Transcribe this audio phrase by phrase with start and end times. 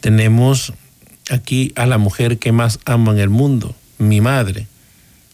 [0.00, 0.72] tenemos
[1.30, 4.66] aquí a la mujer que más amo en el mundo, mi madre,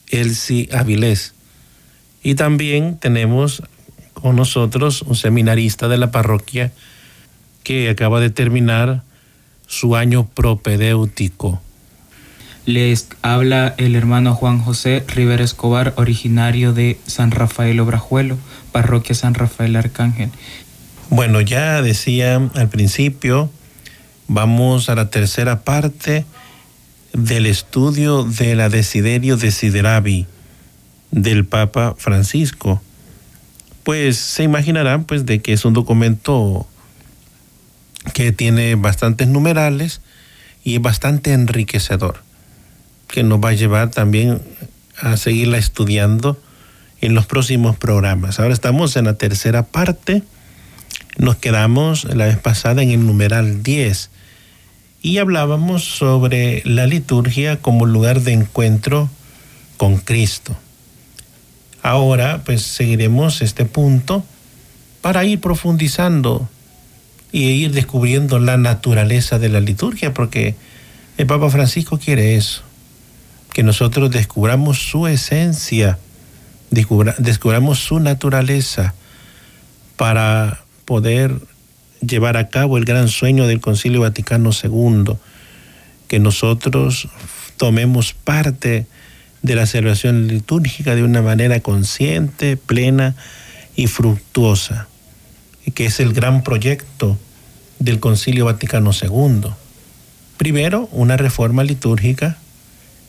[0.09, 1.34] Elsie Avilés.
[2.23, 3.62] Y también tenemos
[4.14, 6.73] con nosotros un seminarista de la parroquia
[7.64, 9.02] que acaba de terminar
[9.66, 11.60] su año propedéutico.
[12.65, 18.38] Les habla el hermano Juan José Rivera Escobar, originario de San Rafael Obrajuelo,
[18.70, 20.30] parroquia San Rafael Arcángel.
[21.10, 23.51] Bueno, ya decía al principio
[24.34, 26.24] Vamos a la tercera parte
[27.12, 30.26] del estudio de la Desiderio Desideravi
[31.10, 32.80] del Papa Francisco.
[33.82, 36.66] Pues se imaginarán pues de que es un documento
[38.15, 40.01] que tiene bastantes numerales
[40.64, 42.23] y es bastante enriquecedor,
[43.09, 44.40] que nos va a llevar también
[44.98, 46.40] a seguirla estudiando
[47.02, 48.40] en los próximos programas.
[48.40, 50.23] Ahora estamos en la tercera parte,
[51.18, 54.12] nos quedamos la vez pasada en el numeral 10
[55.02, 59.10] y hablábamos sobre la liturgia como lugar de encuentro
[59.76, 60.56] con Cristo.
[61.82, 64.25] Ahora pues seguiremos este punto
[65.00, 66.48] para ir profundizando
[67.32, 70.54] y ir descubriendo la naturaleza de la liturgia, porque
[71.16, 72.62] el Papa Francisco quiere eso,
[73.53, 75.98] que nosotros descubramos su esencia,
[76.70, 78.94] descubramos su naturaleza
[79.97, 81.41] para poder
[82.06, 85.14] llevar a cabo el gran sueño del Concilio Vaticano II,
[86.08, 87.08] que nosotros
[87.56, 88.86] tomemos parte
[89.42, 93.14] de la celebración litúrgica de una manera consciente, plena
[93.76, 94.88] y fructuosa,
[95.74, 97.18] que es el gran proyecto
[97.78, 99.50] del Concilio Vaticano II.
[100.36, 102.36] Primero, una reforma litúrgica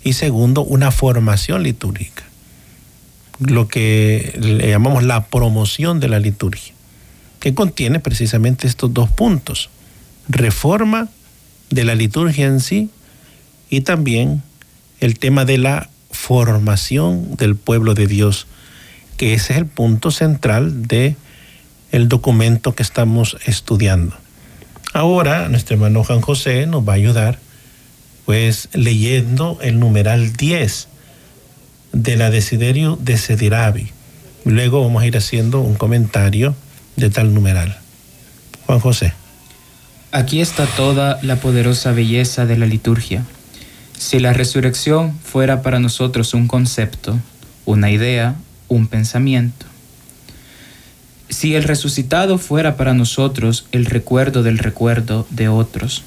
[0.03, 2.23] y segundo, una formación litúrgica,
[3.39, 6.73] lo que le llamamos la promoción de la liturgia
[7.43, 9.69] que contiene precisamente estos dos puntos.
[10.29, 11.09] Reforma
[11.69, 12.89] de la liturgia en sí
[13.69, 14.41] y también
[15.01, 18.47] el tema de la formación del pueblo de Dios,
[19.17, 21.17] que ese es el punto central de
[21.91, 24.15] el documento que estamos estudiando.
[24.93, 27.39] Ahora nuestro hermano Juan José nos va a ayudar
[28.23, 30.87] pues leyendo el numeral 10
[31.91, 33.91] de la Desiderio de Sedirabi.
[34.45, 36.55] Luego vamos a ir haciendo un comentario
[36.95, 37.77] de tal numeral.
[38.65, 39.13] Juan José.
[40.11, 43.23] Aquí está toda la poderosa belleza de la liturgia.
[43.97, 47.17] Si la resurrección fuera para nosotros un concepto,
[47.65, 48.35] una idea,
[48.67, 49.65] un pensamiento.
[51.29, 56.03] Si el resucitado fuera para nosotros el recuerdo del recuerdo de otros,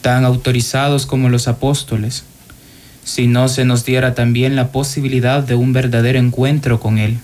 [0.00, 2.24] tan autorizados como los apóstoles,
[3.04, 7.18] si no se nos diera también la posibilidad de un verdadero encuentro con Él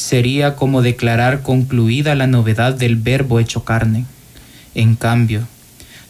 [0.00, 4.06] sería como declarar concluida la novedad del verbo hecho carne.
[4.74, 5.46] En cambio,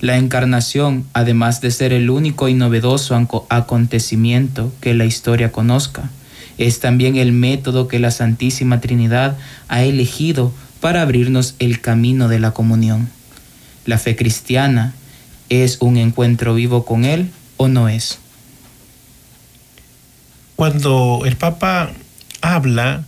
[0.01, 3.17] la encarnación, además de ser el único y novedoso
[3.49, 6.09] acontecimiento que la historia conozca,
[6.57, 9.37] es también el método que la Santísima Trinidad
[9.67, 13.09] ha elegido para abrirnos el camino de la comunión.
[13.87, 14.95] La fe cristiana
[15.49, 18.21] es un encuentro vivo con Él o no es.
[20.55, 21.91] Cuando el Papa
[22.41, 23.05] habla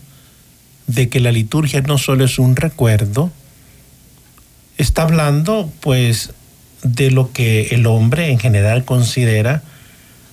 [0.87, 3.31] de que la liturgia no solo es un recuerdo,
[4.79, 6.33] está hablando pues
[6.83, 9.63] de lo que el hombre en general considera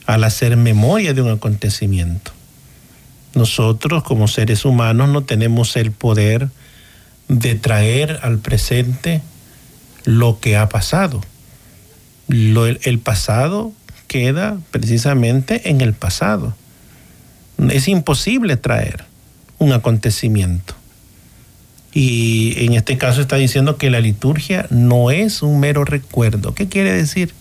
[0.05, 2.31] al hacer memoria de un acontecimiento.
[3.35, 6.49] Nosotros como seres humanos no tenemos el poder
[7.27, 9.21] de traer al presente
[10.05, 11.21] lo que ha pasado.
[12.27, 13.71] el pasado
[14.07, 16.55] queda precisamente en el pasado.
[17.69, 19.08] Es imposible traer
[19.59, 20.73] un acontecimiento.
[21.93, 26.53] Y en este caso está diciendo que la liturgia no es un mero recuerdo.
[26.53, 27.33] ¿Qué quiere decir?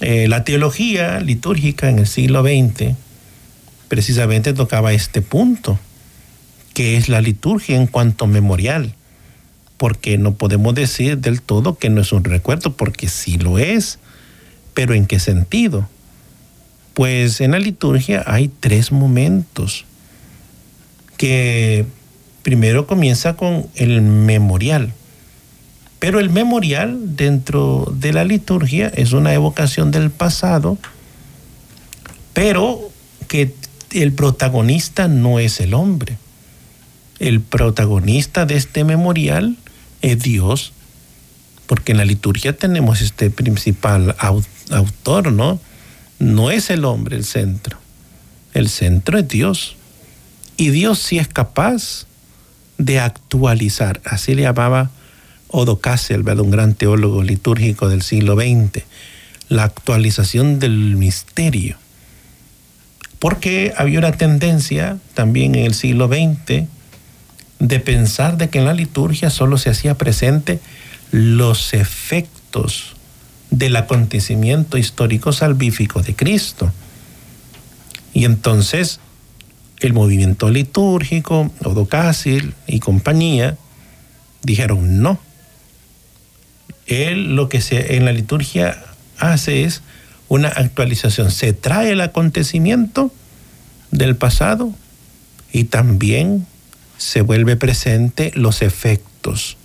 [0.00, 2.94] Eh, la teología litúrgica en el siglo XX
[3.88, 5.78] precisamente tocaba este punto,
[6.72, 8.94] que es la liturgia en cuanto memorial,
[9.76, 13.98] porque no podemos decir del todo que no es un recuerdo, porque sí lo es,
[14.74, 15.88] pero ¿en qué sentido?
[16.94, 19.84] Pues en la liturgia hay tres momentos
[21.18, 21.84] que
[22.42, 24.94] primero comienza con el memorial.
[25.98, 30.78] Pero el memorial dentro de la liturgia es una evocación del pasado,
[32.32, 32.80] pero
[33.26, 33.52] que
[33.92, 36.16] el protagonista no es el hombre.
[37.18, 39.56] El protagonista de este memorial
[40.02, 40.72] es Dios,
[41.66, 44.14] porque en la liturgia tenemos este principal
[44.70, 45.60] autor, ¿no?
[46.20, 47.78] No es el hombre el centro,
[48.54, 49.77] el centro es Dios.
[50.58, 52.06] Y Dios sí es capaz
[52.78, 54.90] de actualizar, así le llamaba
[55.46, 58.82] Odo Kasselberg, un gran teólogo litúrgico del siglo XX,
[59.48, 61.76] la actualización del misterio.
[63.20, 66.64] Porque había una tendencia también en el siglo XX
[67.60, 70.58] de pensar de que en la liturgia solo se hacía presente
[71.12, 72.96] los efectos
[73.50, 76.72] del acontecimiento histórico salvífico de Cristo.
[78.12, 78.98] Y entonces
[79.80, 81.88] el movimiento litúrgico, Odo
[82.66, 83.56] y compañía,
[84.42, 85.20] dijeron no,
[86.86, 88.82] él lo que se, en la liturgia
[89.18, 89.82] hace es
[90.28, 91.30] una actualización.
[91.30, 93.12] Se trae el acontecimiento
[93.90, 94.74] del pasado
[95.52, 96.46] y también
[96.96, 99.56] se vuelve presente los efectos,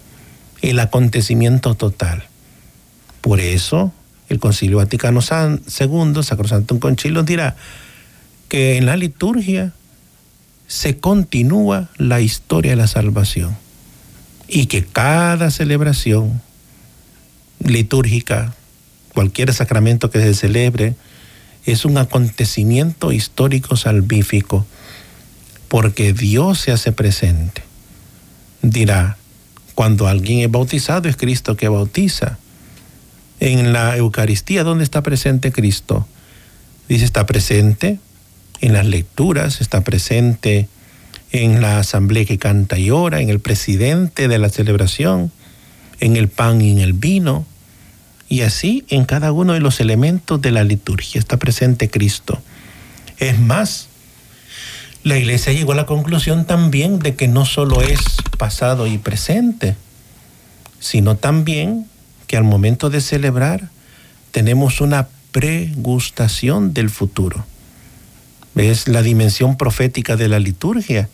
[0.61, 2.23] el acontecimiento total.
[3.21, 3.93] Por eso
[4.29, 7.55] el Concilio Vaticano II, Sacrosantum Concilio, dirá
[8.49, 9.73] que en la liturgia
[10.67, 13.55] se continúa la historia de la salvación
[14.47, 16.41] y que cada celebración
[17.59, 18.53] litúrgica,
[19.13, 20.95] cualquier sacramento que se celebre,
[21.65, 24.65] es un acontecimiento histórico salvífico,
[25.69, 27.63] porque Dios se hace presente.
[28.61, 29.17] Dirá,
[29.75, 32.37] cuando alguien es bautizado es Cristo que bautiza.
[33.39, 36.07] En la Eucaristía, ¿dónde está presente Cristo?
[36.87, 37.99] Dice, está presente
[38.63, 40.69] en las lecturas, está presente
[41.33, 45.33] en la asamblea que canta y ora, en el presidente de la celebración,
[45.99, 47.45] en el pan y en el vino,
[48.29, 52.41] y así en cada uno de los elementos de la liturgia está presente Cristo.
[53.17, 53.89] Es más,
[55.03, 57.99] la iglesia llegó a la conclusión también de que no solo es
[58.37, 59.75] pasado y presente,
[60.79, 61.85] sino también
[62.27, 63.69] que al momento de celebrar
[64.31, 67.45] tenemos una pregustación del futuro.
[68.55, 71.09] Es la dimensión profética de la liturgia,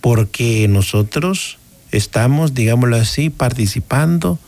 [0.00, 1.58] porque nosotros
[1.92, 4.38] estamos, digámoslo así, participando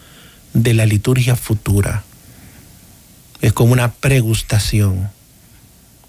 [0.55, 2.05] de la liturgia futura.
[3.41, 5.11] Es como una pregustación.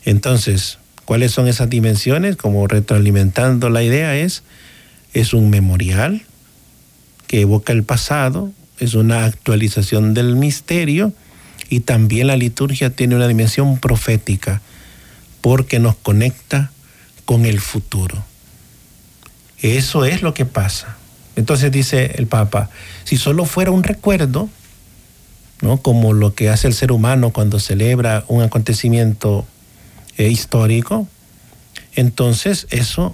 [0.06, 2.36] Entonces, ¿cuáles son esas dimensiones?
[2.38, 4.44] Como retroalimentando la idea es,
[5.14, 6.24] es un memorial
[7.28, 11.14] que evoca el pasado, es una actualización del misterio
[11.70, 14.62] y también la liturgia tiene una dimensión profética
[15.44, 16.72] porque nos conecta
[17.26, 18.24] con el futuro.
[19.62, 20.96] Eso es lo que pasa.
[21.36, 22.70] Entonces dice el Papa,
[23.04, 24.48] si solo fuera un recuerdo,
[25.60, 25.82] ¿no?
[25.82, 29.46] como lo que hace el ser humano cuando celebra un acontecimiento
[30.18, 31.10] eh, histórico,
[31.94, 33.14] entonces eso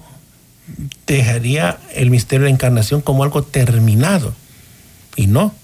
[1.08, 4.36] dejaría el misterio de la encarnación como algo terminado.
[5.16, 5.56] Y no,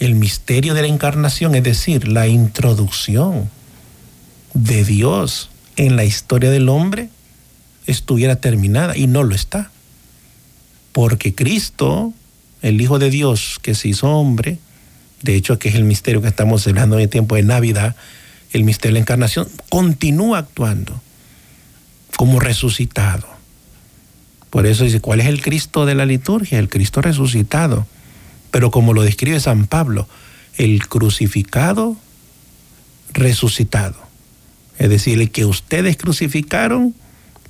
[0.00, 3.48] el misterio de la encarnación, es decir, la introducción
[4.52, 7.08] de Dios en la historia del hombre,
[7.86, 9.70] estuviera terminada y no lo está
[10.92, 12.12] porque Cristo,
[12.60, 14.58] el Hijo de Dios que se hizo hombre,
[15.22, 17.96] de hecho que es el misterio que estamos celebrando en el tiempo de Navidad,
[18.52, 21.00] el misterio de la encarnación, continúa actuando
[22.16, 23.26] como resucitado.
[24.50, 26.58] Por eso dice, ¿cuál es el Cristo de la liturgia?
[26.58, 27.86] El Cristo resucitado.
[28.50, 30.06] Pero como lo describe San Pablo,
[30.58, 31.96] el crucificado
[33.14, 33.96] resucitado.
[34.78, 36.94] Es decir, el que ustedes crucificaron,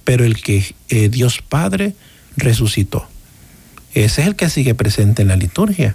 [0.04, 1.94] pero el que eh, Dios Padre
[2.36, 3.06] resucitó.
[3.94, 5.94] Ese es el que sigue presente en la liturgia.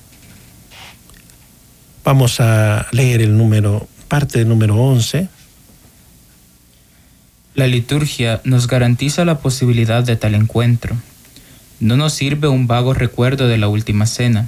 [2.04, 5.28] Vamos a leer el número, parte del número 11.
[7.56, 10.96] La liturgia nos garantiza la posibilidad de tal encuentro.
[11.80, 14.48] No nos sirve un vago recuerdo de la última cena.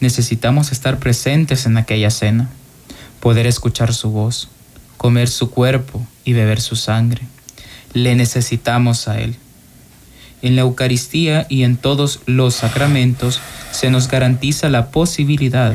[0.00, 2.50] Necesitamos estar presentes en aquella cena,
[3.20, 4.48] poder escuchar su voz,
[4.96, 7.22] comer su cuerpo y beber su sangre.
[7.94, 9.36] Le necesitamos a Él.
[10.42, 13.40] En la Eucaristía y en todos los sacramentos
[13.72, 15.74] se nos garantiza la posibilidad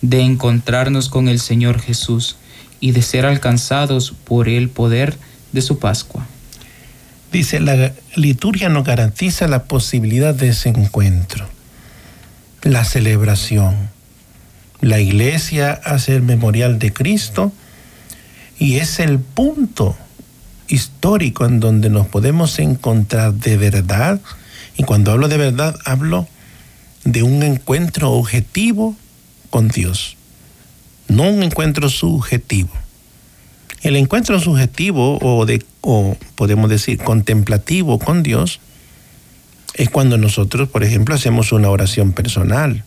[0.00, 2.36] de encontrarnos con el Señor Jesús
[2.80, 5.16] y de ser alcanzados por el poder
[5.52, 6.26] de su Pascua.
[7.30, 11.48] Dice, la liturgia nos garantiza la posibilidad de ese encuentro,
[12.62, 13.90] la celebración.
[14.80, 17.52] La iglesia hace el memorial de Cristo
[18.62, 19.96] y es el punto
[20.68, 24.20] histórico en donde nos podemos encontrar de verdad,
[24.76, 26.28] y cuando hablo de verdad hablo
[27.02, 28.94] de un encuentro objetivo
[29.50, 30.16] con Dios,
[31.08, 32.70] no un encuentro subjetivo.
[33.80, 38.60] El encuentro subjetivo o, de, o podemos decir contemplativo con Dios
[39.74, 42.84] es cuando nosotros, por ejemplo, hacemos una oración personal,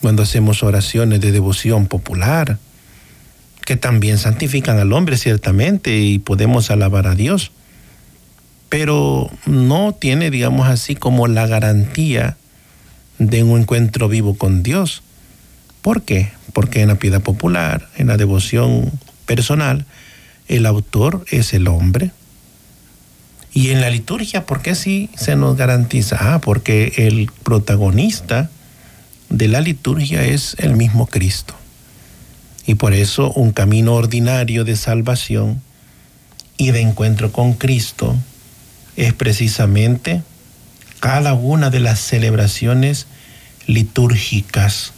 [0.00, 2.58] cuando hacemos oraciones de devoción popular,
[3.70, 7.52] que también santifican al hombre ciertamente y podemos alabar a Dios,
[8.68, 12.36] pero no tiene, digamos así, como la garantía
[13.20, 15.04] de un encuentro vivo con Dios.
[15.82, 16.32] ¿Por qué?
[16.52, 18.90] Porque en la piedad popular, en la devoción
[19.24, 19.86] personal,
[20.48, 22.10] el autor es el hombre.
[23.52, 26.16] Y en la liturgia, ¿por qué sí se nos garantiza?
[26.18, 28.50] Ah, porque el protagonista
[29.28, 31.59] de la liturgia es el mismo Cristo.
[32.70, 35.60] Y por eso un camino ordinario de salvación
[36.56, 38.16] y de encuentro con Cristo
[38.94, 40.22] es precisamente
[41.00, 43.08] cada una de las celebraciones
[43.66, 44.92] litúrgicas.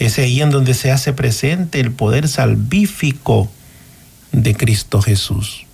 [0.00, 3.48] Es ahí en donde se hace presente el poder salvífico
[4.32, 5.64] de Cristo Jesús.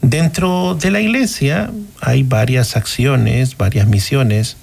[0.00, 4.58] Dentro de la iglesia hay varias acciones, varias misiones,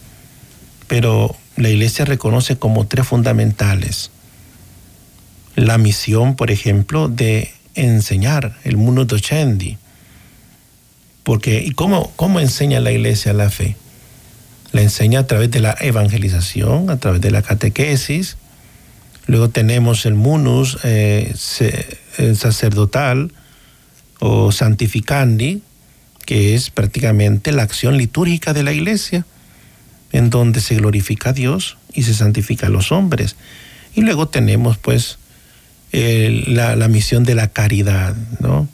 [0.88, 4.12] pero la iglesia reconoce como tres fundamentales.
[5.56, 9.78] La misión, por ejemplo, de enseñar el mundo docendi.
[11.24, 13.76] Porque, ¿y cómo, cómo enseña la iglesia la fe?
[14.72, 18.38] La enseña a través de la evangelización, a través de la catequesis.
[19.28, 21.34] Luego tenemos el munus eh,
[22.36, 23.32] sacerdotal
[24.20, 25.62] o santificandi,
[26.26, 29.26] que es prácticamente la acción litúrgica de la iglesia,
[30.12, 33.36] en donde se glorifica a Dios y se santifica a los hombres.
[33.96, 35.18] Y luego tenemos pues
[36.48, 38.68] la, misión de la caridad, ¿no?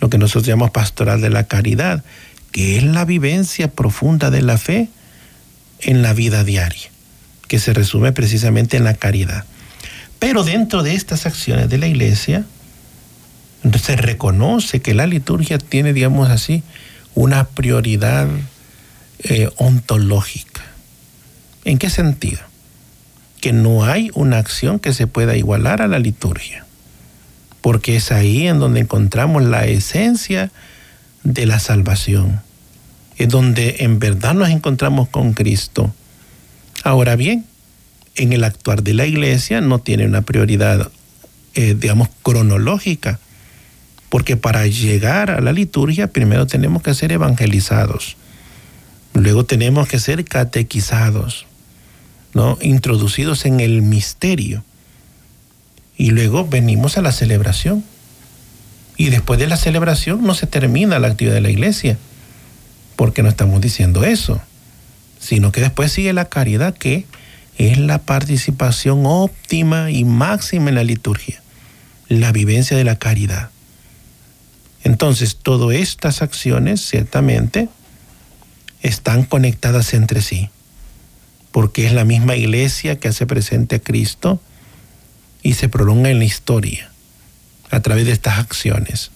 [0.00, 2.04] Lo que nosotros llamamos pastoral de la caridad,
[2.52, 4.88] que es la vivencia profunda de la fe
[5.80, 6.90] en la vida diaria,
[7.48, 9.44] que se resume precisamente en la caridad.
[10.18, 12.44] Pero dentro de estas acciones de la iglesia,
[13.82, 16.62] se reconoce que la liturgia tiene, digamos así,
[17.14, 18.28] una prioridad
[19.20, 20.62] eh, ontológica.
[21.64, 22.40] ¿En qué sentido?
[23.44, 26.64] Que no hay una acción que se pueda igualar a la liturgia,
[27.60, 30.50] porque es ahí en donde encontramos la esencia
[31.24, 32.40] de la salvación
[33.16, 35.94] es donde en verdad nos encontramos con Cristo.
[36.82, 37.44] Ahora bien,
[38.16, 40.90] en el actuar de la iglesia no tiene una prioridad,
[41.54, 43.18] eh, digamos, cronológica,
[44.08, 48.16] porque para llegar a la liturgia primero tenemos que ser evangelizados,
[49.12, 51.46] luego tenemos que ser catequizados,
[52.34, 52.58] ¿no?
[52.60, 54.62] introducidos en el misterio,
[55.96, 57.84] y luego venimos a la celebración.
[58.96, 61.98] Y después de la celebración no se termina la actividad de la iglesia
[62.96, 64.40] porque no estamos diciendo eso,
[65.18, 67.06] sino que después sigue la caridad que
[67.58, 71.42] es la participación óptima y máxima en la liturgia,
[72.08, 73.50] la vivencia de la caridad.
[74.82, 77.68] Entonces, todas estas acciones ciertamente
[78.82, 80.50] están conectadas entre sí,
[81.54, 84.42] porque es la misma iglesia que hace presente a Cristo
[85.40, 86.90] y se prolonga en la historia
[87.70, 89.12] a través de estas acciones.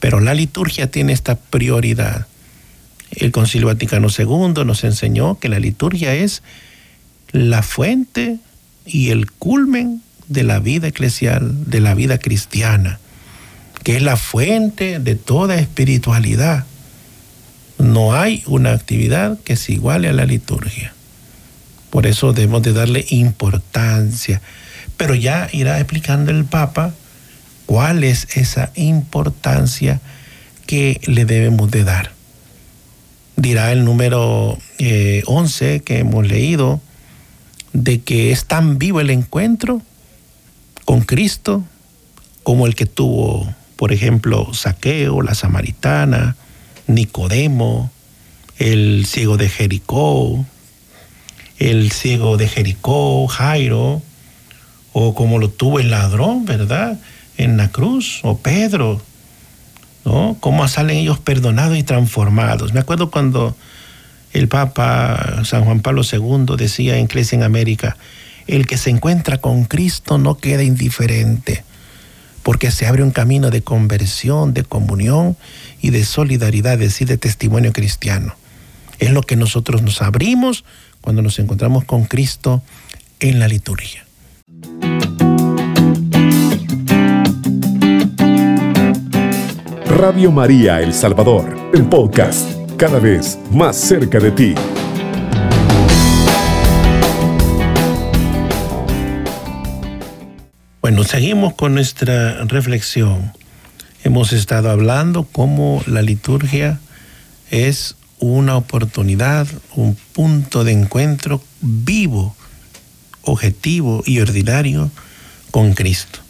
[0.00, 2.26] Pero la liturgia tiene esta prioridad
[3.12, 6.42] el Concilio Vaticano II nos enseñó que la liturgia es
[7.32, 8.38] la fuente
[8.84, 12.98] y el culmen de la vida eclesial, de la vida cristiana,
[13.82, 16.66] que es la fuente de toda espiritualidad.
[17.78, 20.92] No hay una actividad que se iguale a la liturgia.
[21.90, 24.40] Por eso debemos de darle importancia.
[24.96, 26.92] Pero ya irá explicando el Papa
[27.66, 30.00] cuál es esa importancia
[30.66, 32.18] que le debemos de dar
[33.38, 34.58] dirá el número
[35.26, 36.80] 11 eh, que hemos leído,
[37.72, 39.80] de que es tan vivo el encuentro
[40.84, 41.64] con Cristo
[42.42, 46.36] como el que tuvo, por ejemplo, Saqueo, la samaritana,
[46.88, 47.92] Nicodemo,
[48.58, 50.44] el ciego de Jericó,
[51.58, 54.02] el ciego de Jericó, Jairo,
[54.92, 56.98] o como lo tuvo el ladrón, ¿verdad?
[57.36, 59.00] En la cruz, o Pedro,
[60.40, 62.72] Cómo salen ellos perdonados y transformados.
[62.72, 63.54] Me acuerdo cuando
[64.32, 67.96] el Papa San Juan Pablo II decía en Iglesia en América,
[68.46, 71.62] el que se encuentra con Cristo no queda indiferente,
[72.42, 75.36] porque se abre un camino de conversión, de comunión
[75.82, 78.34] y de solidaridad, es decir, de testimonio cristiano.
[78.98, 80.64] Es lo que nosotros nos abrimos
[81.00, 82.62] cuando nos encontramos con Cristo
[83.20, 84.04] en la liturgia.
[89.86, 94.54] Radio María El Salvador, el podcast, cada vez más cerca de ti.
[100.80, 103.32] Bueno, seguimos con nuestra reflexión.
[104.04, 106.80] Hemos estado hablando cómo la liturgia
[107.50, 112.34] es una oportunidad, un punto de encuentro vivo,
[113.22, 114.90] objetivo y ordinario
[115.50, 116.20] con Cristo.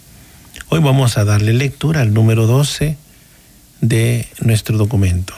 [0.69, 2.97] Hoy vamos a darle lectura al número 12
[3.81, 5.33] de nuestro documento.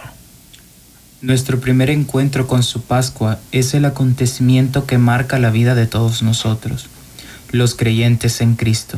[1.21, 6.23] Nuestro primer encuentro con su Pascua es el acontecimiento que marca la vida de todos
[6.23, 6.87] nosotros,
[7.51, 8.97] los creyentes en Cristo.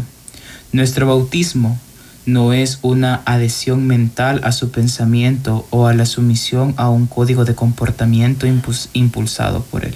[0.72, 1.78] Nuestro bautismo
[2.26, 7.44] no es una adhesión mental a su pensamiento o a la sumisión a un código
[7.44, 8.48] de comportamiento
[8.94, 9.96] impulsado por él.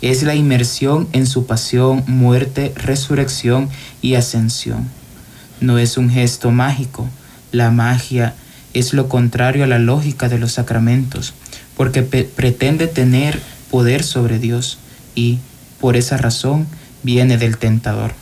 [0.00, 3.68] Es la inmersión en su pasión, muerte, resurrección
[4.00, 4.88] y ascensión.
[5.60, 7.08] No es un gesto mágico.
[7.52, 8.34] La magia
[8.74, 11.34] es lo contrario a la lógica de los sacramentos,
[11.76, 14.78] porque pretende tener poder sobre Dios
[15.14, 15.38] y,
[15.80, 16.66] por esa razón,
[17.02, 18.21] viene del tentador.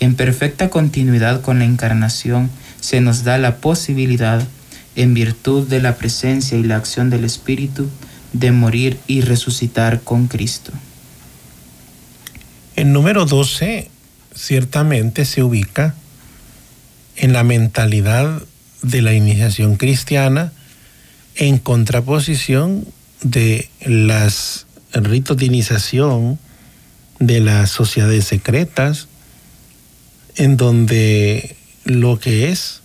[0.00, 2.50] En perfecta continuidad con la encarnación,
[2.80, 4.46] se nos da la posibilidad,
[4.94, 7.88] en virtud de la presencia y la acción del Espíritu,
[8.32, 10.72] de morir y resucitar con Cristo.
[12.76, 13.90] El número 12
[14.34, 15.94] ciertamente se ubica
[17.16, 18.42] en la mentalidad
[18.82, 20.52] de la iniciación cristiana
[21.34, 22.86] en contraposición
[23.22, 26.38] de las ritos de iniciación
[27.18, 29.08] de las sociedades secretas,
[30.36, 32.82] en donde lo que es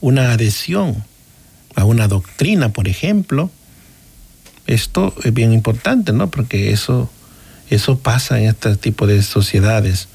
[0.00, 1.04] una adhesión
[1.74, 3.50] a una doctrina, por ejemplo,
[4.66, 6.30] esto es bien importante, ¿no?
[6.30, 7.10] Porque eso,
[7.70, 10.08] eso pasa en este tipo de sociedades,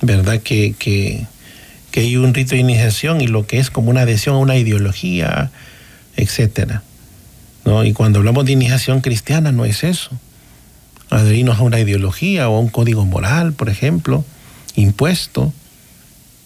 [0.00, 0.40] ¿verdad?
[0.40, 1.26] Que, que,
[1.96, 5.52] hay un rito de iniciación y lo que es como una adhesión a una ideología,
[6.16, 6.82] etcétera.
[7.64, 7.84] ¿no?
[7.84, 10.10] Y cuando hablamos de iniciación cristiana no es eso.
[11.10, 14.24] Adherirnos a una ideología o a un código moral, por ejemplo,
[14.74, 15.52] impuesto,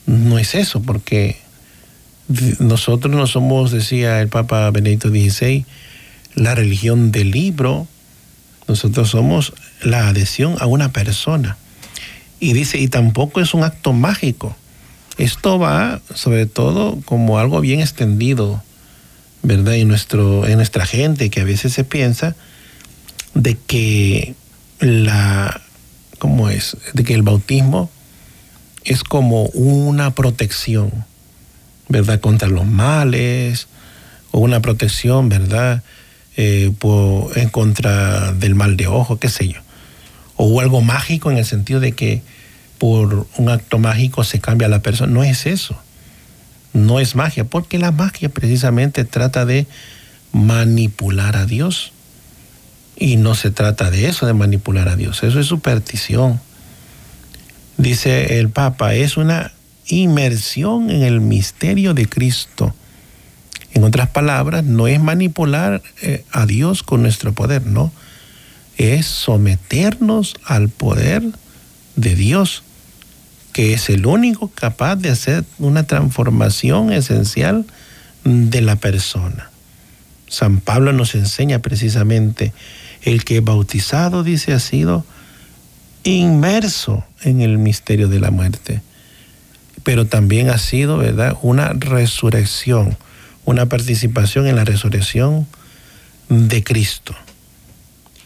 [0.09, 1.37] no es eso, porque
[2.59, 5.67] nosotros no somos, decía el Papa Benedicto XVI,
[6.35, 7.87] la religión del libro,
[8.67, 11.59] nosotros somos la adhesión a una persona.
[12.41, 14.57] Y dice, y tampoco es un acto mágico.
[15.19, 18.63] Esto va sobre todo como algo bien extendido,
[19.43, 19.75] ¿verdad?
[19.75, 22.35] En, nuestro, en nuestra gente, que a veces se piensa
[23.35, 24.35] de que
[24.81, 25.61] la,
[26.19, 26.79] ¿cómo es?
[26.95, 27.91] De que el bautismo
[28.89, 31.05] es como una protección,
[31.89, 32.21] ¿verdad?
[32.21, 33.69] Contra los males,
[34.31, 35.83] o una protección, ¿verdad?
[36.39, 36.73] Eh,
[37.37, 39.61] en contra del mal de ojo, qué sé yo.
[40.37, 42.23] O algo mágico en el sentido de que
[42.79, 45.13] por un acto mágico se cambia la persona.
[45.13, 45.77] No es eso.
[46.73, 49.67] No es magia, porque la magia precisamente trata de
[50.33, 51.93] manipular a Dios.
[52.97, 55.23] Y no se trata de eso, de manipular a Dios.
[55.23, 56.41] Eso es superstición
[57.79, 59.53] dice el Papa, es una
[59.87, 62.75] inmersión en el misterio de Cristo.
[63.73, 67.93] En otras palabras, no es manipular eh, a Dios con nuestro poder, no.
[68.77, 71.23] Es someternos al poder
[71.97, 72.65] de Dios,
[73.53, 77.67] que es el único capaz de hacer una transformación esencial
[78.25, 79.51] de la persona.
[80.29, 82.53] San Pablo nos enseña precisamente,
[83.03, 85.05] el que bautizado, dice, ha sido
[86.05, 88.81] inmerso en el misterio de la muerte,
[89.83, 92.97] pero también ha sido, ¿verdad?, una resurrección,
[93.45, 95.47] una participación en la resurrección
[96.29, 97.15] de Cristo.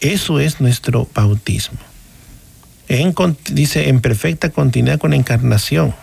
[0.01, 1.79] Eso es nuestro bautismo.
[3.49, 5.95] dice, en perfecta continuidad con la encarnación,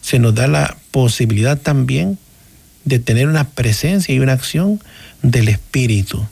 [0.00, 2.18] se nos da la posibilidad también
[2.84, 4.82] de tener una presencia y una acción
[5.22, 6.26] del Espíritu.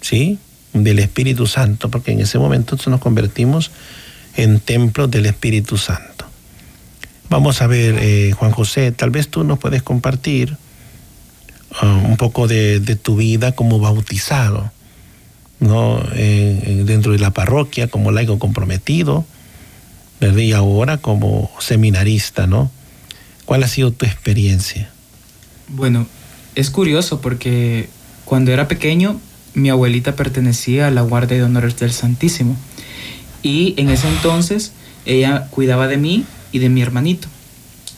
[0.00, 0.38] ¿Sí?
[0.72, 3.70] Del Espíritu Santo, porque en ese momento nos convertimos
[4.36, 6.26] en templos del Espíritu Santo.
[7.30, 10.56] Vamos a ver, eh, Juan José, tal vez tú nos puedes compartir
[11.82, 14.70] uh, un poco de, tu vida como bautizado,
[15.60, 16.00] ¿no?
[16.14, 19.26] dentro de la parroquia, como laico comprometido,
[20.20, 20.38] ¿verdad?
[20.38, 22.70] y ahora como seminarista, ¿no?
[23.44, 24.90] ¿Cuál ha sido tu experiencia?
[25.68, 26.06] Bueno,
[26.54, 27.88] es curioso porque
[28.24, 29.20] cuando era pequeño
[29.58, 32.56] mi abuelita pertenecía a la Guardia de Honores del Santísimo.
[33.42, 34.72] Y en ese entonces
[35.06, 37.28] ella cuidaba de mí y de mi hermanito.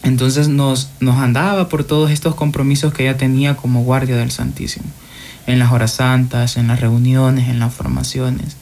[0.02, 4.86] Entonces nos, nos andaba por todos estos compromisos que ella tenía como guardia del Santísimo.
[5.46, 8.56] En las horas santas, en las reuniones, en las formaciones.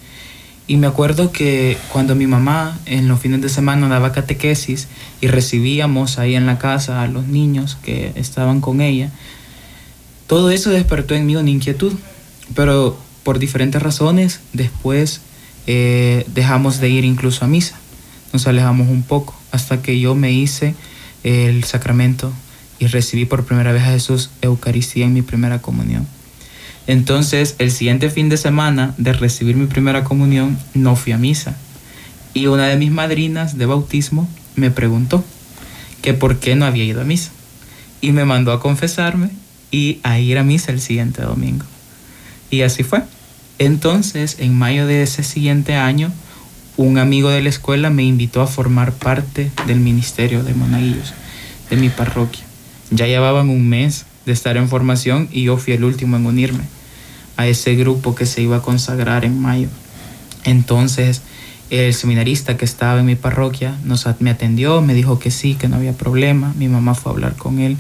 [0.67, 4.89] Y me acuerdo que cuando mi mamá en los fines de semana daba catequesis
[5.21, 9.11] y recibíamos ahí en la casa a los niños que estaban con ella,
[10.27, 11.95] todo eso despertó en mí una inquietud
[12.55, 15.21] pero por diferentes razones después
[15.67, 17.77] eh, dejamos de ir incluso a misa,
[18.33, 20.75] nos alejamos un poco hasta que yo me hice
[21.25, 22.33] el sacramento
[22.79, 26.07] y recibí por primera vez a Jesús Eucaristía en mi primera comunión.
[26.87, 31.57] Entonces, el siguiente fin de semana de recibir mi primera comunión, no fui a misa.
[32.33, 35.23] Y una de mis madrinas de bautismo me preguntó
[36.01, 37.31] que por qué no había ido a misa.
[38.01, 39.31] Y me mandó a confesarme
[39.71, 41.67] y a ir a misa el siguiente domingo.
[42.51, 43.03] Y así fue.
[43.59, 46.13] Entonces, en mayo de ese siguiente año,
[46.77, 51.13] un amigo de la escuela me invitó a formar parte del ministerio de monaguillos
[51.71, 52.45] de mi parroquia.
[52.91, 56.65] Ya llevaban un mes de estar en formación y yo fui el último en unirme
[57.37, 59.69] a ese grupo que se iba a consagrar en mayo.
[60.45, 61.23] Entonces,
[61.71, 65.69] el seminarista que estaba en mi parroquia nos, me atendió, me dijo que sí, que
[65.69, 66.55] no había problema.
[66.57, 67.77] Mi mamá fue a hablar con él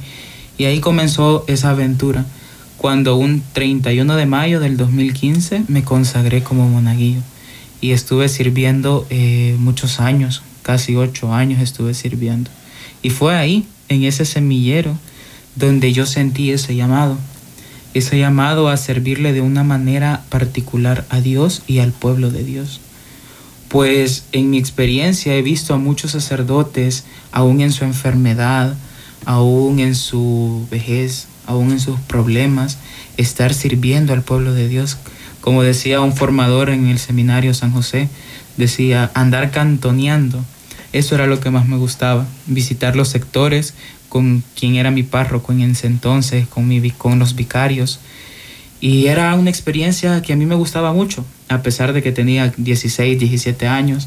[0.58, 2.26] y ahí comenzó esa aventura.
[2.78, 7.20] Cuando un 31 de mayo del 2015 me consagré como monaguillo
[7.80, 12.52] y estuve sirviendo eh, muchos años, casi ocho años estuve sirviendo.
[13.02, 14.96] Y fue ahí, en ese semillero,
[15.56, 17.18] donde yo sentí ese llamado,
[17.94, 22.80] ese llamado a servirle de una manera particular a Dios y al pueblo de Dios.
[23.66, 28.76] Pues en mi experiencia he visto a muchos sacerdotes, aún en su enfermedad,
[29.24, 32.78] aún en su vejez, aún en sus problemas,
[33.16, 34.98] estar sirviendo al pueblo de Dios.
[35.40, 38.08] Como decía un formador en el seminario San José,
[38.56, 40.44] decía, andar cantoneando.
[40.92, 43.74] Eso era lo que más me gustaba, visitar los sectores
[44.08, 47.98] con quien era mi párroco en ese entonces, con, mi, con los vicarios.
[48.80, 52.52] Y era una experiencia que a mí me gustaba mucho, a pesar de que tenía
[52.56, 54.06] 16, 17 años.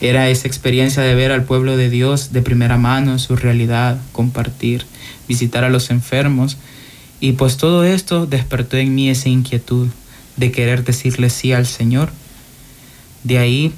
[0.00, 4.84] Era esa experiencia de ver al pueblo de Dios de primera mano, su realidad, compartir,
[5.28, 6.58] visitar a los enfermos.
[7.20, 9.88] Y pues todo esto despertó en mí esa inquietud
[10.36, 12.10] de querer decirle sí al Señor.
[13.24, 13.72] De ahí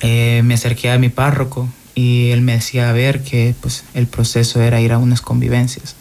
[0.00, 4.62] eh, me acerqué a mi párroco y él me decía ver que pues el proceso
[4.62, 5.96] era ir a unas convivencias.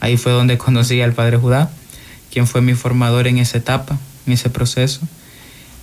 [0.00, 1.70] Ahí fue donde conocí al Padre Judá,
[2.32, 5.06] quien fue mi formador en esa etapa, en ese proceso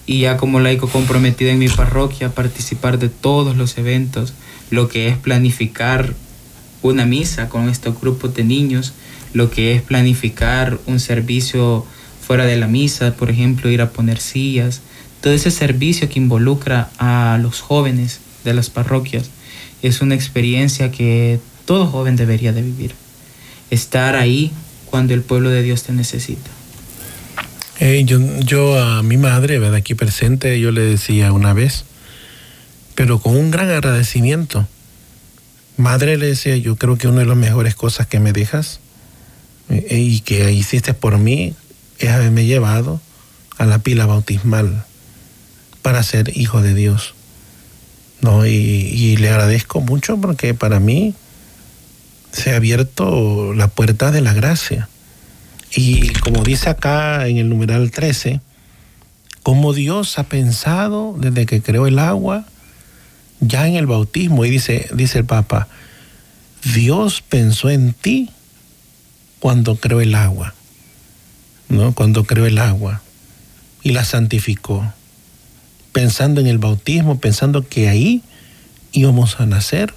[0.06, 4.34] y ya como laico comprometido en mi parroquia, participar de todos los eventos,
[4.70, 6.14] lo que es planificar
[6.82, 8.94] una misa con estos grupos de niños,
[9.34, 11.86] lo que es planificar un servicio
[12.26, 14.82] fuera de la misa, por ejemplo, ir a poner sillas,
[15.22, 19.30] todo ese servicio que involucra a los jóvenes de las parroquias,
[19.82, 22.94] es una experiencia que todo joven debería de vivir.
[23.70, 24.52] Estar ahí
[24.86, 26.50] cuando el pueblo de Dios te necesita.
[27.80, 29.78] Eh, yo, yo a mi madre, ¿verdad?
[29.78, 31.86] aquí presente, yo le decía una vez,
[32.94, 34.68] pero con un gran agradecimiento.
[35.78, 38.81] Madre le decía, yo creo que una de las mejores cosas que me dejas
[39.70, 41.56] y que hiciste por mí
[42.00, 43.00] es haberme llevado
[43.58, 44.86] a la pila bautismal
[45.82, 47.14] para ser hijo de Dios.
[48.22, 48.46] ¿no?
[48.46, 51.16] Y, y, le agradezco mucho porque para mí
[52.32, 54.90] se ha abierto la puerta de la gracia.
[55.76, 58.42] Y como dice acá en el numeral 13,
[59.44, 62.46] como Dios ha pensado desde que creó el agua,
[63.40, 65.68] ya en el bautismo, y dice, dice el Papa,
[66.74, 68.30] Dios pensó en ti
[69.42, 70.54] cuando creó el agua,
[71.68, 71.94] ¿no?
[71.94, 73.02] Cuando creó el agua
[73.82, 74.94] y la santificó,
[75.92, 78.22] pensando en el bautismo, pensando que ahí
[78.92, 79.94] íbamos a nacer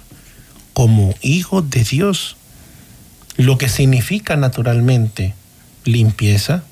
[0.73, 2.37] como hijos de Dios,
[3.37, 5.35] lo que significa naturalmente
[5.83, 6.63] limpieza,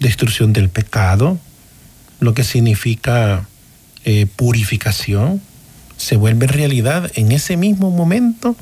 [0.00, 1.38] destrucción del pecado,
[2.18, 3.46] lo que significa
[4.04, 5.40] eh, purificación,
[5.96, 8.56] se vuelve realidad en ese mismo momento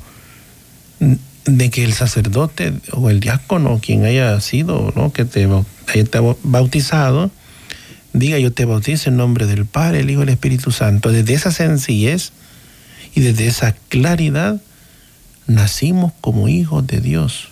[1.45, 5.11] de que el sacerdote o el diácono, quien haya sido, ¿no?
[5.11, 7.31] que te haya bautizado,
[8.13, 11.11] diga yo te bautizo en nombre del Padre, el Hijo y el Espíritu Santo.
[11.11, 12.31] Desde esa sencillez
[13.15, 14.61] y desde esa claridad
[15.47, 17.49] nacimos como hijos de Dios.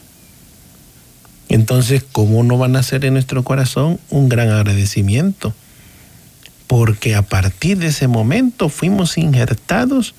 [1.50, 5.54] Entonces, ¿cómo no van a ser en nuestro corazón un gran agradecimiento?
[6.68, 10.16] Porque a partir de ese momento fuimos injertados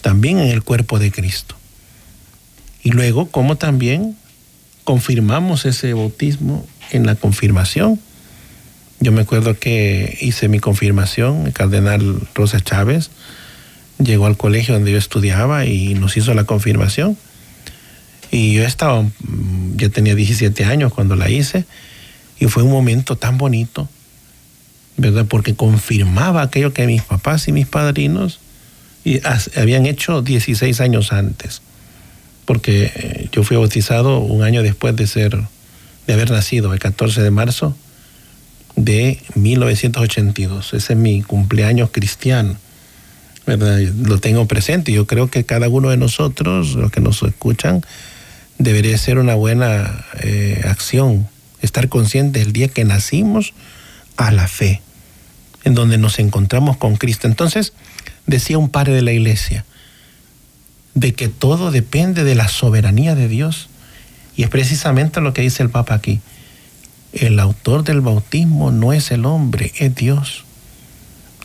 [0.00, 1.59] también en el cuerpo de Cristo.
[2.82, 4.16] Y luego, ¿cómo también
[4.84, 8.00] confirmamos ese bautismo en la confirmación?
[9.00, 13.10] Yo me acuerdo que hice mi confirmación, el cardenal Rosa Chávez
[13.98, 17.16] llegó al colegio donde yo estudiaba y nos hizo la confirmación.
[18.30, 21.64] Y yo estaba, mm, ya tenía 17 años cuando la hice,
[22.38, 23.88] y fue un momento tan bonito,
[24.96, 25.26] ¿verdad?
[25.26, 28.40] Porque confirmaba aquello que mis papás y mis padrinos
[29.56, 31.62] habían hecho 16 años antes.
[32.50, 35.38] Porque yo fui bautizado un año después de ser,
[36.08, 37.76] de haber nacido, el 14 de marzo
[38.74, 40.74] de 1982.
[40.74, 42.56] Ese es mi cumpleaños cristiano.
[43.46, 43.78] ¿verdad?
[43.78, 44.90] Lo tengo presente.
[44.90, 47.82] Yo creo que cada uno de nosotros, los que nos escuchan,
[48.58, 51.28] debería ser una buena eh, acción,
[51.62, 53.54] estar conscientes el día que nacimos
[54.16, 54.82] a la fe,
[55.62, 57.28] en donde nos encontramos con Cristo.
[57.28, 57.74] Entonces,
[58.26, 59.64] decía un padre de la iglesia,
[61.00, 63.70] de que todo depende de la soberanía de Dios.
[64.36, 66.20] Y es precisamente lo que dice el Papa aquí.
[67.14, 70.44] El autor del bautismo no es el hombre, es Dios,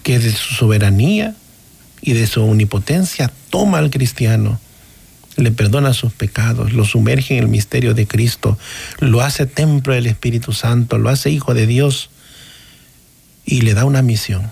[0.04, 1.36] que de su soberanía
[2.02, 4.60] y de su omnipotencia toma al cristiano,
[5.38, 8.58] le perdona sus pecados, lo sumerge en el misterio de Cristo,
[9.00, 12.10] lo hace templo del Espíritu Santo, lo hace hijo de Dios
[13.46, 14.52] y le da una misión.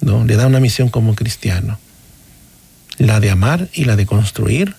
[0.00, 0.24] ¿no?
[0.24, 1.78] Le da una misión como cristiano,
[3.06, 4.76] la de amar y la de construir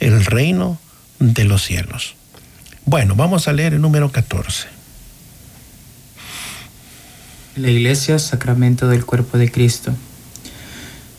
[0.00, 0.78] el reino
[1.18, 2.14] de los cielos.
[2.86, 4.68] Bueno, vamos a leer el número 14.
[7.56, 9.92] La Iglesia, sacramento del cuerpo de Cristo.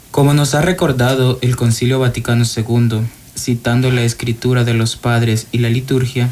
[0.10, 3.02] Como nos ha recordado el Concilio Vaticano II,
[3.38, 6.30] citando la escritura de los padres y la liturgia,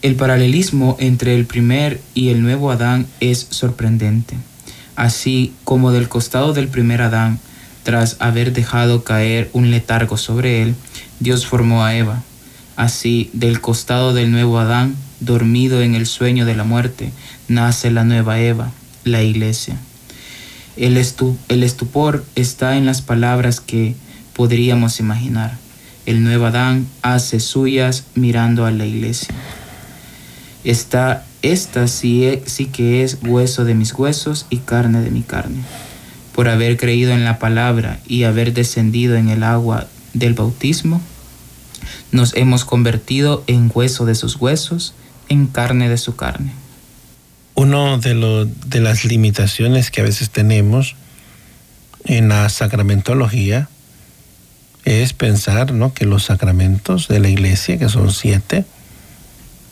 [0.00, 4.36] el paralelismo entre el primer y el nuevo Adán es sorprendente.
[4.96, 7.40] Así como del costado del primer Adán,
[7.84, 10.74] tras haber dejado caer un letargo sobre él,
[11.20, 12.22] Dios formó a Eva.
[12.76, 17.12] Así, del costado del nuevo Adán, dormido en el sueño de la muerte,
[17.46, 18.72] nace la nueva Eva,
[19.04, 19.76] la iglesia.
[20.76, 23.94] El, estupor está en las palabras que
[24.34, 25.56] podríamos imaginar.
[26.04, 29.34] El nuevo Adán hace suyas mirando a la iglesia.
[30.64, 35.62] Esta, esta sí, sí que es hueso de mis huesos y carne de mi carne.
[36.34, 41.00] Por haber creído en la palabra y haber descendido en el agua del bautismo,
[42.12, 44.94] nos hemos convertido en hueso de sus huesos,
[45.28, 46.52] en carne de su carne.
[47.54, 50.96] Uno de, de las limitaciones que a veces tenemos
[52.04, 53.68] en la sacramentología
[54.84, 55.94] es pensar ¿no?
[55.94, 58.64] que los sacramentos de la iglesia, que son siete,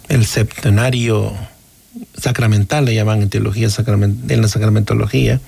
[0.09, 1.35] el septenario
[2.17, 5.41] sacramental, le llaman en teología en la sacramentología,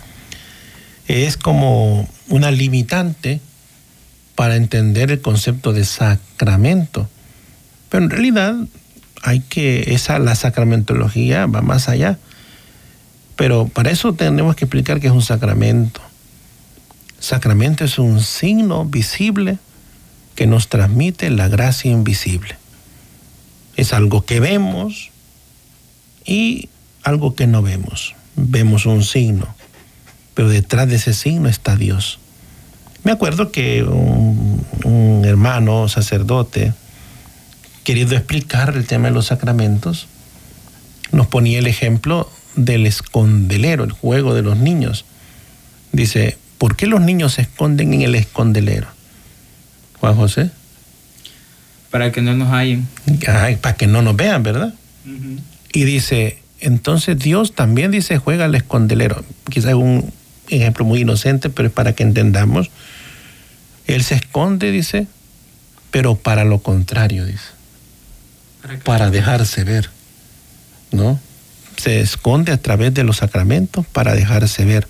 [1.08, 3.40] es como una limitante
[4.34, 7.08] para entender el concepto de sacramento.
[7.88, 8.56] Pero en realidad
[9.22, 12.18] hay que, esa, la sacramentología va más allá.
[13.36, 16.00] Pero para eso tenemos que explicar qué es un sacramento.
[17.18, 19.58] Sacramento es un signo visible
[20.34, 22.56] que nos transmite la gracia invisible.
[23.76, 25.10] Es algo que vemos
[26.24, 26.68] y
[27.02, 28.14] algo que no vemos.
[28.36, 29.54] Vemos un signo,
[30.34, 32.18] pero detrás de ese signo está Dios.
[33.04, 36.72] Me acuerdo que un, un hermano sacerdote,
[37.84, 40.08] queriendo explicar el tema de los sacramentos,
[41.12, 45.04] nos ponía el ejemplo del escondelero, el juego de los niños.
[45.92, 48.88] Dice, ¿por qué los niños se esconden en el escondelero?
[50.00, 50.50] Juan José.
[51.90, 52.88] Para que no nos hallen.
[53.60, 54.74] para que no nos vean, ¿verdad?
[55.72, 59.24] Y dice, entonces Dios también dice, juega al escondelero.
[59.50, 60.12] Quizás un
[60.48, 62.70] ejemplo muy inocente, pero es para que entendamos.
[63.86, 65.06] Él se esconde, dice,
[65.90, 67.54] pero para lo contrario, dice
[68.84, 69.90] para dejarse ver,
[70.90, 71.20] ¿no?
[71.76, 74.88] Se esconde a través de los sacramentos para dejarse ver.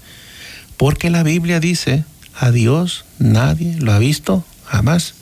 [0.77, 2.05] Porque la Biblia dice,
[2.39, 5.15] a Dios nadie lo ha visto jamás.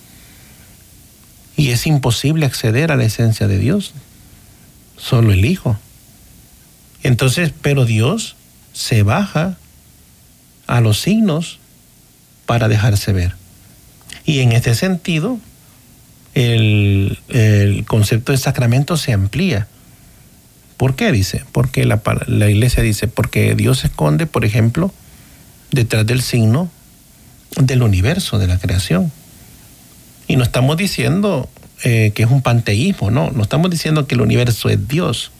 [1.56, 3.92] Y es imposible acceder a la esencia de Dios,
[4.96, 5.78] solo el Hijo.
[7.02, 8.36] Entonces, pero Dios
[8.72, 9.56] se baja
[10.72, 11.58] a los signos
[12.46, 13.34] para dejarse ver.
[14.24, 15.38] Y en este sentido,
[16.32, 17.18] el,
[17.86, 19.68] concepto de sacramento se amplía.
[20.78, 21.44] ¿Por qué dice?
[21.52, 24.90] Porque la, la, iglesia dice, porque Dios se esconde, por ejemplo,
[25.72, 26.70] detrás del signo
[27.60, 29.12] del universo, de la creación.
[30.26, 31.50] Y no estamos diciendo
[31.84, 35.32] eh, que es un panteísmo, no, no estamos diciendo que el universo es Dios.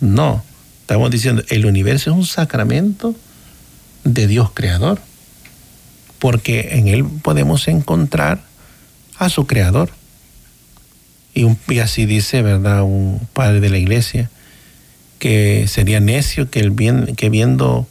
[0.00, 0.42] No,
[0.80, 3.14] estamos diciendo el universo es un sacramento
[4.06, 5.00] de Dios creador,
[6.18, 8.40] porque en él podemos encontrar
[9.18, 9.90] a su creador.
[11.34, 12.82] Y, así dice, ¿verdad?
[12.82, 14.30] Un padre de la iglesia,
[15.18, 17.86] que sería necio que, el bien, que viendo,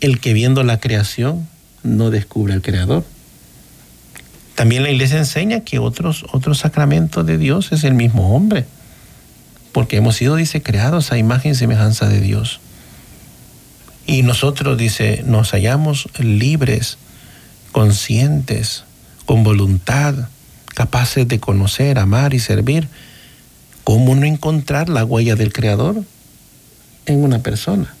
[0.00, 1.48] el que viendo la creación
[1.82, 3.04] no descubre al creador.
[4.54, 8.66] También la iglesia enseña que otros, otros sacramentos de Dios es el mismo hombre,
[9.72, 12.60] porque hemos sido, dice, creados a imagen y semejanza de Dios.
[14.06, 16.98] Y nosotros, dice, nos hallamos libres,
[17.72, 18.84] conscientes,
[19.26, 20.28] con voluntad,
[20.74, 22.88] capaces de conocer, amar y servir,
[23.84, 26.02] ¿cómo no encontrar la huella del Creador
[27.06, 27.94] en una persona?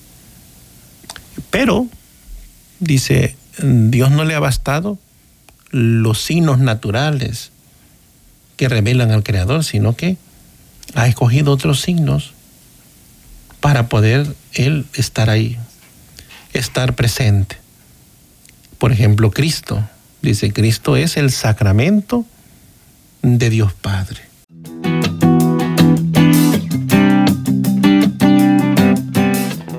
[1.50, 1.86] Pero
[2.80, 4.98] dice, Dios no le ha bastado
[5.70, 7.52] los signos naturales
[8.56, 10.16] que revelan al Creador, sino que
[10.94, 12.32] ha escogido otros signos
[13.60, 15.58] para poder Él estar ahí,
[16.52, 17.56] estar presente.
[18.78, 19.82] Por ejemplo, Cristo.
[20.22, 22.24] Dice, Cristo es el sacramento
[23.22, 24.20] de Dios Padre.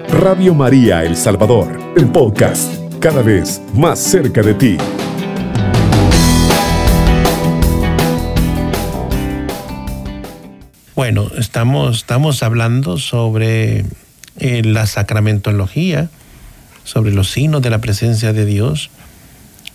[0.09, 4.77] Radio María El Salvador, el podcast, cada vez más cerca de ti.
[10.95, 13.85] Bueno, estamos, estamos hablando sobre
[14.37, 16.09] eh, la sacramentología,
[16.83, 18.89] sobre los signos de la presencia de Dios,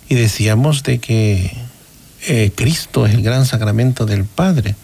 [0.09, 1.51] y decíamos de que
[2.29, 4.75] eh, Cristo es el gran sacramento del Padre.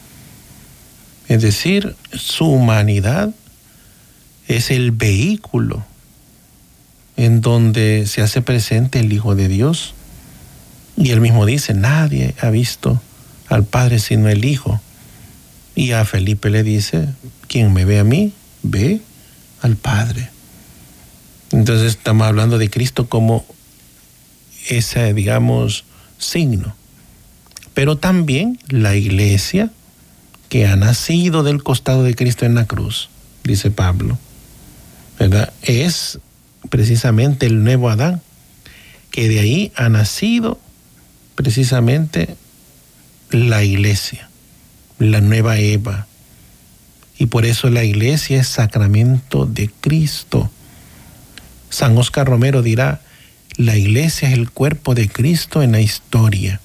[1.28, 3.30] Es decir, su humanidad
[4.48, 5.85] es el vehículo
[7.16, 9.94] en donde se hace presente el Hijo de Dios.
[10.96, 13.00] Y él mismo dice, nadie ha visto
[13.48, 14.80] al Padre sino el Hijo.
[15.74, 17.08] Y a Felipe le dice,
[17.46, 18.32] quien me ve a mí,
[18.62, 19.00] ve
[19.62, 20.32] al Padre.
[21.52, 23.44] Entonces estamos hablando de Cristo como
[24.68, 25.84] ese, digamos,
[26.18, 26.74] signo.
[27.74, 29.70] Pero también la iglesia
[30.48, 33.08] que ha nacido del costado de Cristo en la cruz,
[33.44, 34.18] dice Pablo,
[35.18, 35.52] ¿verdad?
[35.62, 36.18] Es
[36.68, 38.20] precisamente el nuevo Adán,
[39.10, 40.58] que de ahí ha nacido
[41.34, 42.36] precisamente
[43.30, 44.28] la iglesia
[45.10, 46.06] la nueva Eva.
[47.18, 50.50] Y por eso la iglesia es sacramento de Cristo.
[51.72, 53.00] San Oscar Romero dirá,
[53.56, 56.61] la iglesia es el cuerpo de Cristo en la historia,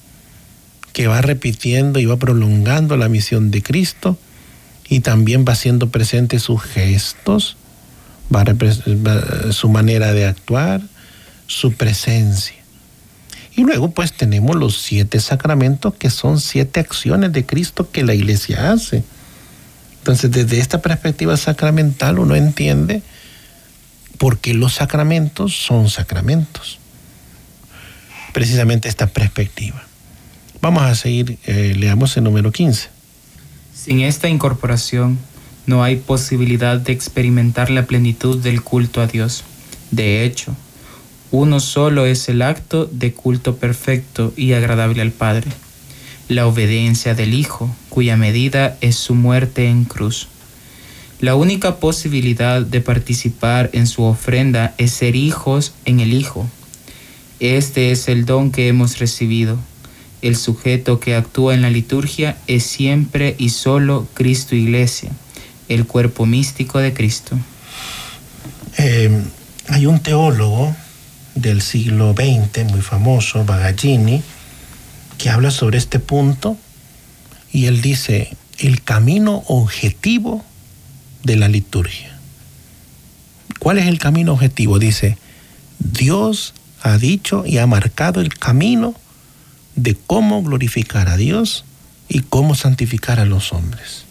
[0.92, 4.18] que va repitiendo y va prolongando la misión de Cristo
[4.86, 7.56] y también va haciendo presente sus gestos,
[8.34, 8.44] va
[9.50, 10.82] su manera de actuar,
[11.46, 12.56] su presencia.
[13.56, 18.12] Y luego pues tenemos los siete sacramentos que son siete acciones de Cristo que la
[18.12, 19.04] iglesia hace.
[20.00, 23.02] Entonces desde esta perspectiva sacramental uno entiende
[24.18, 26.78] por qué los sacramentos son sacramentos.
[28.32, 29.82] Precisamente esta perspectiva.
[30.60, 32.88] Vamos a seguir, eh, leamos el número 15.
[33.74, 35.18] Sin esta incorporación
[35.66, 39.44] no hay posibilidad de experimentar la plenitud del culto a Dios.
[39.90, 40.56] De hecho,
[41.30, 45.50] uno solo es el acto de culto perfecto y agradable al Padre,
[46.28, 50.28] la obediencia del Hijo, cuya medida es su muerte en cruz.
[51.20, 56.48] La única posibilidad de participar en su ofrenda es ser hijos en el Hijo.
[57.40, 59.58] Este es el don que hemos recibido.
[60.22, 65.10] El sujeto que actúa en la liturgia es siempre y solo Cristo Iglesia,
[65.68, 67.36] el cuerpo místico de Cristo.
[68.76, 69.10] Eh,
[69.66, 70.74] hay un teólogo
[71.34, 74.22] del siglo XX, muy famoso, Bagaglini,
[75.18, 76.56] que habla sobre este punto
[77.52, 80.44] y él dice, el camino objetivo
[81.28, 82.18] de la liturgia.
[83.60, 84.78] ¿Cuál es el camino objetivo?
[84.78, 85.18] Dice,
[85.78, 88.94] Dios ha dicho y ha marcado el camino
[89.76, 91.64] de cómo glorificar a Dios
[92.08, 94.04] y cómo santificar a los hombres.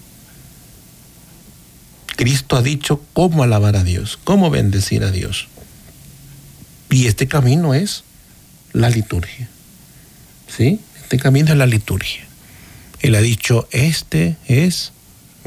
[2.16, 5.48] Cristo ha dicho cómo alabar a Dios, cómo bendecir a Dios.
[6.92, 8.04] Y este camino es
[8.74, 9.50] la liturgia.
[10.48, 10.80] ¿Sí?
[11.02, 12.26] Este camino es la liturgia.
[13.00, 14.92] Él ha dicho, este es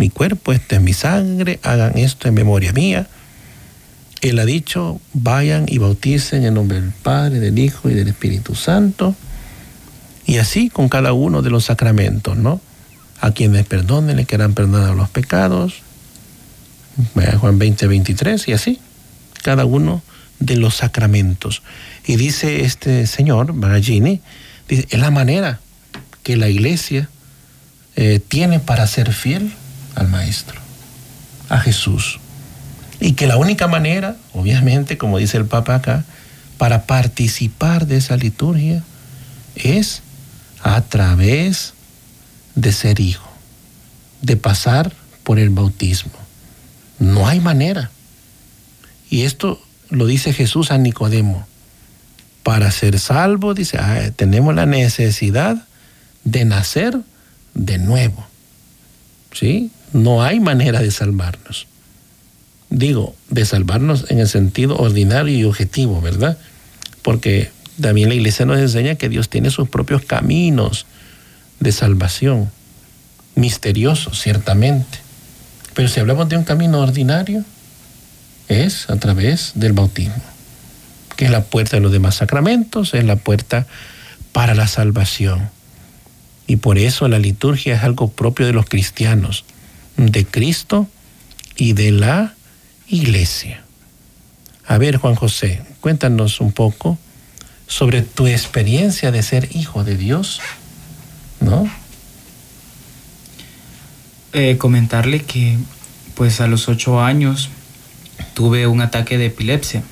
[0.00, 3.06] mi cuerpo, este es mi sangre, hagan esto en memoria mía.
[4.22, 8.54] Él ha dicho, vayan y bauticen en nombre del Padre, del Hijo y del Espíritu
[8.54, 9.14] Santo.
[10.26, 12.60] Y así con cada uno de los sacramentos, ¿no?
[13.20, 15.82] A quienes perdonen, le quedan perdonados los pecados.
[17.38, 18.80] Juan 20, 23 y así.
[19.42, 20.02] Cada uno
[20.38, 21.62] de los sacramentos.
[22.06, 25.60] Y dice este señor, dice, es la manera
[26.22, 27.10] que la iglesia
[27.96, 29.52] eh, tiene para ser fiel
[30.00, 30.58] al Maestro,
[31.50, 32.18] a Jesús.
[33.00, 36.04] Y que la única manera, obviamente, como dice el Papa acá,
[36.56, 38.82] para participar de esa liturgia
[39.54, 40.02] es
[40.62, 41.74] a través
[42.54, 43.30] de ser hijo,
[44.22, 46.12] de pasar por el bautismo.
[46.98, 47.90] No hay manera.
[49.10, 51.46] Y esto lo dice Jesús a Nicodemo.
[52.42, 55.62] Para ser salvo, dice, ah, tenemos la necesidad
[56.24, 56.98] de nacer
[57.52, 58.26] de nuevo.
[59.32, 59.70] ¿Sí?
[59.92, 61.66] No hay manera de salvarnos.
[62.68, 66.38] Digo, de salvarnos en el sentido ordinario y objetivo, ¿verdad?
[67.02, 70.86] Porque también la iglesia nos enseña que Dios tiene sus propios caminos
[71.58, 72.50] de salvación,
[73.34, 74.98] misteriosos, ciertamente.
[75.74, 77.44] Pero si hablamos de un camino ordinario,
[78.48, 80.22] es a través del bautismo,
[81.16, 83.66] que es la puerta de los demás sacramentos, es la puerta
[84.32, 85.48] para la salvación.
[86.46, 89.44] Y por eso la liturgia es algo propio de los cristianos,
[90.06, 90.88] de Cristo
[91.56, 92.34] y de la
[92.88, 93.62] iglesia.
[94.66, 96.98] A ver, Juan José, cuéntanos un poco
[97.66, 100.40] sobre tu experiencia de ser hijo de Dios,
[101.40, 101.70] ¿no?
[104.32, 105.58] Eh, comentarle que
[106.14, 107.48] pues a los ocho años
[108.34, 109.82] tuve un ataque de epilepsia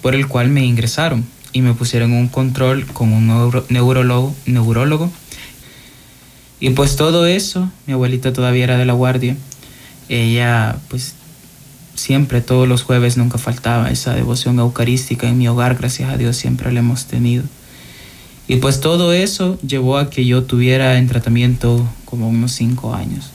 [0.00, 3.26] por el cual me ingresaron y me pusieron un control con un
[3.68, 5.12] neurólogo, neurólogo.
[6.62, 9.36] Y pues todo eso, mi abuelita todavía era de la guardia.
[10.08, 11.16] Ella pues
[11.96, 16.36] siempre todos los jueves nunca faltaba esa devoción eucarística en mi hogar, gracias a Dios
[16.36, 17.42] siempre la hemos tenido.
[18.46, 23.30] Y pues todo eso llevó a que yo tuviera en tratamiento como unos cinco años.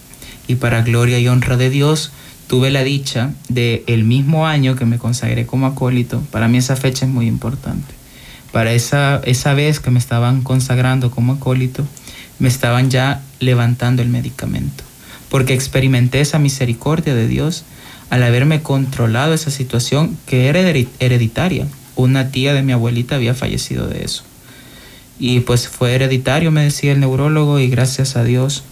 [0.47, 2.13] Y para gloria y honra de Dios,
[2.47, 6.21] tuve la dicha de el mismo año que me consagré como acólito.
[6.31, 7.93] Para mí esa fecha es muy importante.
[8.53, 11.85] Para esa, esa vez que me estaban consagrando como acólito,
[12.39, 14.83] me estaban ya levantando el medicamento.
[15.29, 17.63] Porque experimenté esa misericordia de Dios
[18.09, 21.67] al haberme controlado esa situación que era hereditaria.
[21.95, 24.23] Una tía de mi abuelita había fallecido de eso.
[25.19, 28.63] Y pues fue hereditario, me decía el neurólogo, y gracias a Dios,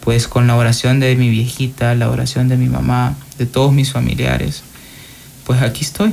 [0.00, 3.92] pues con la oración de mi viejita, la oración de mi mamá, de todos mis
[3.92, 4.62] familiares,
[5.46, 6.12] pues aquí estoy,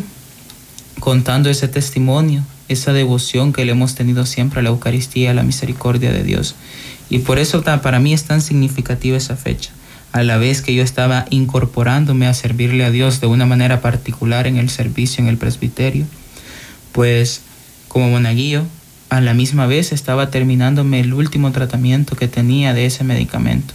[0.99, 5.43] contando ese testimonio, esa devoción que le hemos tenido siempre a la Eucaristía, a la
[5.43, 6.55] misericordia de Dios.
[7.09, 9.71] Y por eso para mí es tan significativa esa fecha
[10.11, 14.45] a la vez que yo estaba incorporándome a servirle a Dios de una manera particular
[14.45, 16.05] en el servicio en el presbiterio,
[16.91, 17.41] pues
[17.87, 18.65] como monaguillo,
[19.09, 23.73] a la misma vez estaba terminándome el último tratamiento que tenía de ese medicamento.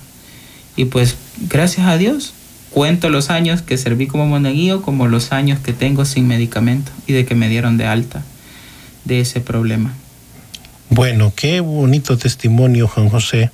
[0.76, 1.16] Y pues
[1.48, 2.34] gracias a Dios,
[2.70, 7.12] cuento los años que serví como monaguillo como los años que tengo sin medicamento y
[7.12, 8.22] de que me dieron de alta
[9.06, 9.94] de ese problema.
[10.90, 13.50] Bueno, qué bonito testimonio, Juan José,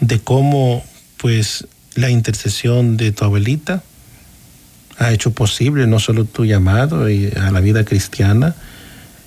[0.00, 0.84] de cómo
[1.16, 3.82] pues la intercesión de tu abuelita
[4.98, 8.54] ha hecho posible no solo tu llamado a la vida cristiana,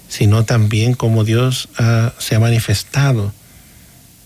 [0.09, 1.69] sino también cómo Dios
[2.17, 3.33] se ha manifestado